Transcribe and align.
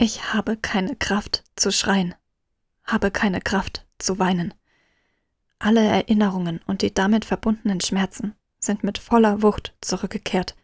Ich 0.00 0.32
habe 0.32 0.56
keine 0.56 0.94
Kraft 0.94 1.42
zu 1.56 1.72
schreien, 1.72 2.14
habe 2.84 3.10
keine 3.10 3.40
Kraft 3.40 3.84
zu 3.98 4.20
weinen. 4.20 4.54
Alle 5.58 5.84
Erinnerungen 5.84 6.60
und 6.68 6.82
die 6.82 6.94
damit 6.94 7.24
verbundenen 7.24 7.80
Schmerzen 7.80 8.36
sind 8.60 8.84
mit 8.84 8.98
voller 8.98 9.42
Wucht 9.42 9.74
zurückgekehrt. 9.80 10.54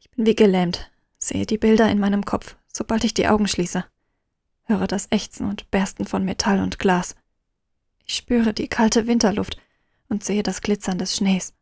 Ich 0.00 0.10
bin 0.10 0.24
wie 0.24 0.34
gelähmt, 0.34 0.90
sehe 1.18 1.44
die 1.44 1.58
Bilder 1.58 1.90
in 1.90 1.98
meinem 1.98 2.24
Kopf, 2.24 2.56
sobald 2.72 3.04
ich 3.04 3.12
die 3.12 3.28
Augen 3.28 3.48
schließe, 3.48 3.84
höre 4.62 4.86
das 4.86 5.08
Ächzen 5.10 5.46
und 5.46 5.70
Bersten 5.70 6.06
von 6.06 6.24
Metall 6.24 6.62
und 6.62 6.78
Glas. 6.78 7.16
Ich 8.06 8.14
spüre 8.14 8.54
die 8.54 8.68
kalte 8.68 9.06
Winterluft 9.06 9.58
und 10.08 10.24
sehe 10.24 10.42
das 10.42 10.62
Glitzern 10.62 10.96
des 10.96 11.14
Schnees. 11.14 11.52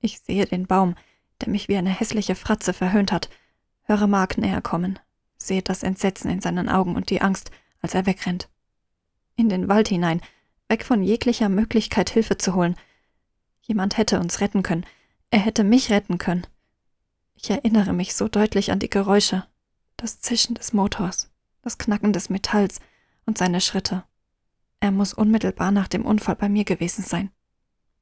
Ich 0.00 0.20
sehe 0.20 0.46
den 0.46 0.66
Baum, 0.66 0.94
der 1.42 1.50
mich 1.50 1.68
wie 1.68 1.76
eine 1.76 1.90
hässliche 1.90 2.34
Fratze 2.34 2.72
verhöhnt 2.72 3.12
hat, 3.12 3.28
höre 3.82 4.06
Mark 4.06 4.38
näher 4.38 4.62
kommen, 4.62 4.98
sehe 5.46 5.62
das 5.62 5.82
Entsetzen 5.82 6.30
in 6.30 6.40
seinen 6.40 6.68
Augen 6.68 6.96
und 6.96 7.10
die 7.10 7.20
Angst, 7.20 7.50
als 7.80 7.94
er 7.94 8.06
wegrennt. 8.06 8.48
In 9.36 9.48
den 9.48 9.68
Wald 9.68 9.88
hinein, 9.88 10.20
weg 10.68 10.84
von 10.84 11.02
jeglicher 11.02 11.48
Möglichkeit, 11.48 12.10
Hilfe 12.10 12.38
zu 12.38 12.54
holen. 12.54 12.76
Jemand 13.62 13.96
hätte 13.96 14.20
uns 14.20 14.40
retten 14.40 14.62
können. 14.62 14.86
Er 15.30 15.40
hätte 15.40 15.64
mich 15.64 15.90
retten 15.90 16.18
können. 16.18 16.46
Ich 17.34 17.50
erinnere 17.50 17.92
mich 17.92 18.14
so 18.14 18.28
deutlich 18.28 18.70
an 18.70 18.78
die 18.78 18.90
Geräusche, 18.90 19.46
das 19.96 20.20
Zischen 20.20 20.54
des 20.54 20.72
Motors, 20.72 21.30
das 21.62 21.78
Knacken 21.78 22.12
des 22.12 22.30
Metalls 22.30 22.80
und 23.26 23.38
seine 23.38 23.60
Schritte. 23.60 24.04
Er 24.80 24.90
muss 24.90 25.14
unmittelbar 25.14 25.70
nach 25.70 25.88
dem 25.88 26.04
Unfall 26.04 26.36
bei 26.36 26.48
mir 26.48 26.64
gewesen 26.64 27.04
sein. 27.04 27.30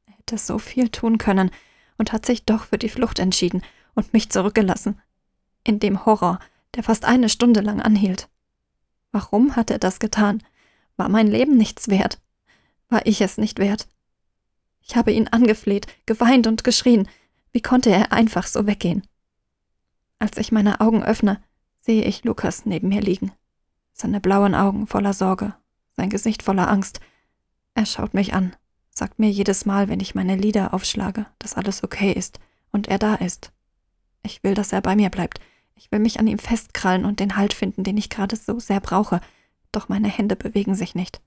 Er 0.07 0.15
hätte 0.15 0.39
so 0.39 0.59
viel 0.59 0.89
tun 0.91 1.19
können 1.19 1.51
und 1.97 2.13
hat 2.13 2.27
sich 2.27 2.45
doch 2.45 2.65
für 2.65 2.79
die 2.79 2.89
Flucht 2.89 3.19
entschieden 3.19 3.63
und 3.95 4.13
mich 4.13 4.31
zurückgelassen. 4.31 5.01
In 5.65 5.79
dem 5.79 6.05
Horror, 6.05 6.41
der 6.75 6.83
fast 6.83 7.05
eine 7.05 7.29
Stunde 7.29 7.61
lang 7.61 7.81
anhielt. 7.81 8.29
Warum 9.11 9.57
hat 9.57 9.71
er 9.71 9.79
das 9.79 10.01
getan? 10.01 10.43
War 10.97 11.09
mein 11.09 11.27
Leben 11.27 11.57
nichts 11.57 11.89
wert? 11.89 12.21
War 12.89 13.07
ich 13.07 13.21
es 13.21 13.39
nicht 13.39 13.59
wert? 13.59 13.89
Ich 14.81 14.97
habe 14.97 15.13
ihn 15.13 15.29
angefleht, 15.29 15.87
geweint 16.07 16.47
und 16.47 16.65
geschrien. 16.65 17.09
Wie 17.53 17.61
konnte 17.61 17.91
er 17.91 18.13
einfach 18.13 18.47
so 18.47 18.67
weggehen? 18.67 19.07
Als 20.19 20.37
ich 20.39 20.53
meine 20.53 20.81
Augen 20.81 21.03
öffne, 21.03 21.43
sehe 21.81 22.05
ich 22.05 22.25
Lukas 22.25 22.65
neben 22.65 22.89
mir 22.89 23.01
liegen. 23.01 23.33
Seine 23.93 24.21
blauen 24.21 24.55
Augen 24.55 24.87
voller 24.87 25.13
Sorge, 25.13 25.55
sein 25.91 26.11
Gesicht 26.11 26.43
voller 26.43 26.69
Angst. 26.69 27.01
Er 27.75 27.87
schaut 27.87 28.15
mich 28.15 28.35
an, 28.35 28.57
sagt 28.91 29.19
mir 29.19 29.31
jedes 29.31 29.67
Mal, 29.67 29.89
wenn 29.89 30.01
ich 30.01 30.15
meine 30.15 30.37
Lieder 30.37 30.75
aufschlage, 30.75 31.27
dass 31.39 31.55
alles 31.55 31.83
okay 31.83 32.13
ist 32.13 32.41
und 32.71 32.89
er 32.89 32.99
da 32.99 33.15
ist. 33.15 33.53
Ich 34.23 34.43
will, 34.43 34.55
dass 34.55 34.73
er 34.73 34.81
bei 34.81 34.97
mir 34.97 35.11
bleibt, 35.11 35.41
ich 35.83 35.91
will 35.91 35.99
mich 35.99 36.21
an 36.21 36.29
ihm 36.29 36.39
festkrallen 36.39 37.05
und 37.05 37.19
den 37.19 37.35
Halt 37.35 37.53
finden, 37.53 37.83
den 37.83 37.97
ich 37.97 38.09
gerade 38.09 38.37
so 38.37 38.61
sehr 38.61 38.79
brauche, 38.79 39.21
doch 39.73 39.89
meine 39.89 40.07
Hände 40.07 40.37
bewegen 40.37 40.77
sich 40.77 40.95
nicht. 40.95 41.21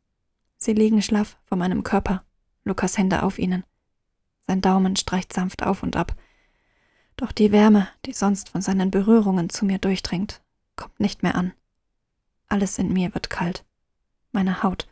Sie 0.55 0.71
liegen 0.71 1.01
schlaff 1.01 1.37
vor 1.43 1.57
meinem 1.57 1.83
Körper, 1.83 2.23
Lukas 2.63 2.97
Hände 2.97 3.23
auf 3.23 3.37
ihnen. 3.37 3.65
Sein 4.47 4.61
Daumen 4.61 4.95
streicht 4.95 5.33
sanft 5.33 5.63
auf 5.63 5.83
und 5.83 5.97
ab. 5.97 6.15
Doch 7.17 7.33
die 7.33 7.51
Wärme, 7.51 7.89
die 8.05 8.13
sonst 8.13 8.47
von 8.47 8.61
seinen 8.61 8.91
Berührungen 8.91 9.49
zu 9.49 9.65
mir 9.65 9.77
durchdringt, 9.77 10.41
kommt 10.77 11.01
nicht 11.01 11.21
mehr 11.21 11.35
an. 11.35 11.51
Alles 12.47 12.79
in 12.79 12.93
mir 12.93 13.13
wird 13.13 13.29
kalt. 13.29 13.65
Meine 14.31 14.63
Haut, 14.63 14.87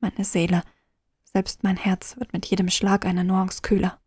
meine 0.00 0.26
Seele, 0.26 0.62
selbst 1.24 1.62
mein 1.64 1.78
Herz 1.78 2.18
wird 2.18 2.34
mit 2.34 2.44
jedem 2.44 2.68
Schlag 2.68 3.06
eine 3.06 3.24
Nuance 3.24 3.62
kühler. 3.62 3.98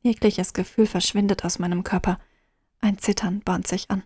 Jegliches 0.00 0.52
Gefühl 0.52 0.86
verschwindet 0.86 1.44
aus 1.44 1.58
meinem 1.58 1.82
Körper. 1.82 2.20
Ein 2.80 2.98
Zittern 2.98 3.40
bahnt 3.40 3.66
sich 3.66 3.90
an. 3.90 4.04